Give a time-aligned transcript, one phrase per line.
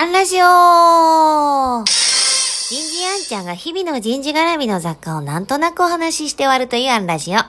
[0.00, 7.34] アンラジオ人事アンちゃんが日々の人事絡みの雑貨をなんとなくお話しして終わるというアンラジオ。
[7.34, 7.48] 今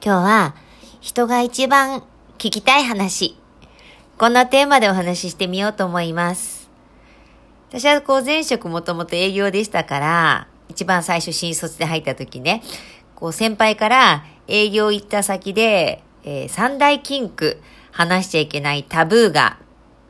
[0.00, 0.54] 日は、
[1.02, 2.02] 人が一番
[2.38, 3.36] 聞きたい話。
[4.16, 6.70] こんなテーマでお話ししてみようと思います。
[7.68, 12.62] 私はこう前職もともと営業でしたから、一番最初新卒で入った時ね、
[13.14, 17.60] こう先輩から営業行った先で、えー、三大禁句、
[17.92, 19.58] 話しちゃいけないタブーが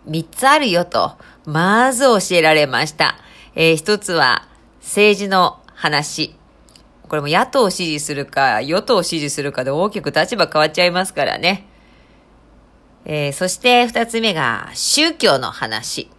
[0.08, 1.12] 3つあるよと、
[1.44, 3.16] まず教えられました。
[3.54, 4.48] えー、1つは
[4.80, 6.34] 政治の話。
[7.08, 11.66] これも野党を支持するか、与党を支持するかで大きく立場変わっちゃいますからね。
[13.04, 16.10] えー、そして2つ目が宗教の話。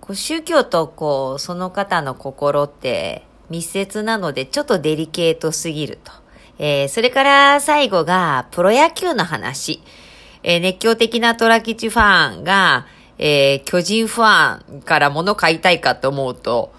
[0.00, 6.21] こう宗教とこう、その方の心って密接なのでちょっとデリケートすぎると。
[6.64, 9.82] えー、それから最後がプロ野球の話。
[10.44, 12.86] えー、熱狂的なトラキチファンが、
[13.18, 16.72] えー、巨人ファンから物買いたいかと思うと、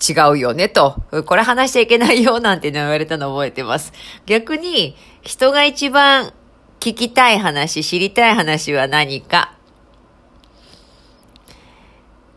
[0.00, 1.02] 違うよねと。
[1.26, 3.92] これ話しちゃいけないよなんて言われたの覚えてます。
[4.24, 6.32] 逆に、人が一番
[6.80, 9.52] 聞きたい話、知りたい話は何か。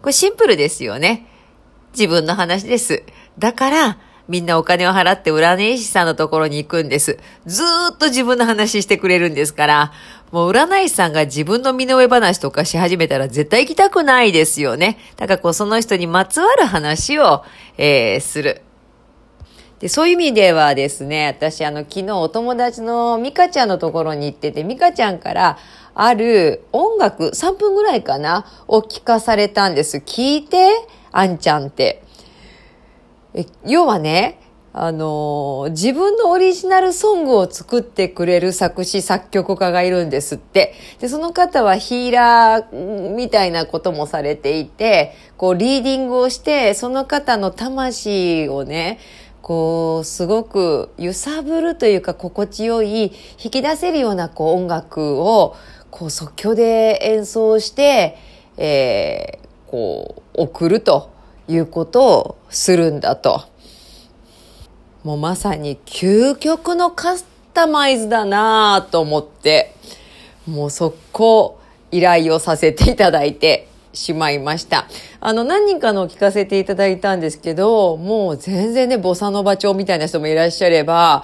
[0.01, 1.27] これシンプルですよね。
[1.93, 3.03] 自分の話です。
[3.37, 3.97] だから、
[4.29, 7.17] みんなお金を払って占い師さんのところに行くんです。
[7.47, 9.91] ずーっと自分の話してくれるんですから、
[10.31, 14.99] もう占い師さんが自分の身の上話とかし始めたら絶対行きたくないですよね。
[15.17, 17.43] だからこうその人にまつわる話を、
[17.79, 18.61] えー、する。
[19.79, 25.57] で、そういう意味ではですね、私あの昨日お友達のミカちゃんのところに行ってて、ミカちゃんから
[25.95, 29.97] ある音楽3分ぐらいかなを聞かされたんです。
[29.97, 30.69] 聞いて、
[31.11, 32.03] あんちゃんって。
[33.65, 34.39] 要はね、
[34.71, 40.75] あのー、自分のオリジナルソングを作ってくれる作詞作曲家がいるんですって。
[40.99, 48.99] で、その方はヒーラーみたいなこともされていて、こう、リーディングをして、その方の魂をね、
[49.41, 53.11] こう、すごく揺さぶるというか心地よい、
[53.43, 55.55] 引き出せるようなこう音楽を、
[55.89, 58.17] こう即興で演奏して、
[58.57, 61.18] えー、こう、送ると。
[61.49, 63.41] いうことをするんだと。
[65.03, 69.73] もうまさに究極のカスタマイズだなと思って、
[70.47, 71.59] もう速攻
[71.91, 74.87] 依頼をさせていただいてしまいました。
[75.19, 81.23] あの、何人かの聞かせていただいたんですけど、もう全然ね、ボサノバ調みたいな人もいらっしゃれば、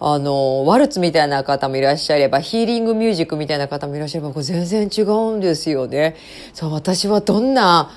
[0.00, 6.14] あの、ワルツみたいな方もいらっしゃれば、ヒーリングミュージックみたいな方もいらっしゃれば、これ全然違うんですよね。
[6.54, 7.90] そう、私はどんな、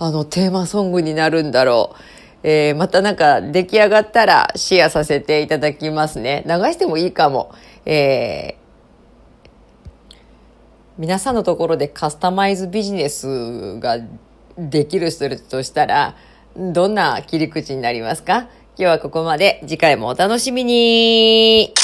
[0.00, 1.96] あの、テーマソングになるんだろう。
[2.44, 6.44] えー、またなんか出来上がったらシェアさせていただきますね。
[6.46, 7.50] 流してもいいかも。
[7.84, 10.14] えー、
[10.98, 13.98] 皆さんのところでカスタマイズビジネスが
[14.56, 16.14] できる人としたら、
[16.56, 18.48] どんな切り口になりますか？
[18.76, 19.60] 今日はここまで。
[19.66, 21.74] 次回もお楽しみに